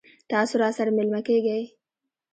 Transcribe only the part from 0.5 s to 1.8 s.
راسره میلمه کیږئ؟